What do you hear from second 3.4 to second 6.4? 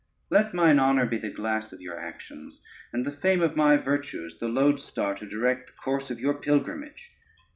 of my virtues the lodestar to direct the course of your